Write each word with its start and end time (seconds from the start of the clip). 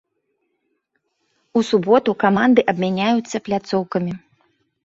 У 1.61 1.63
суботу 1.69 2.11
каманды 2.23 2.61
абмяняюцца 2.75 3.43
пляцоўкамі. 3.49 4.13